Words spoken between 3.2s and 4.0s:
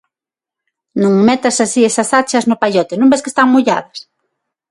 que están molladas